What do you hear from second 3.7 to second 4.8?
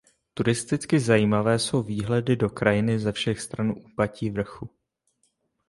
úpatí vrchu.